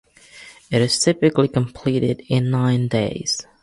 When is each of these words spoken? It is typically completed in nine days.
It 0.71 0.81
is 0.81 0.97
typically 0.97 1.47
completed 1.47 2.23
in 2.27 2.49
nine 2.49 2.87
days. 2.87 3.45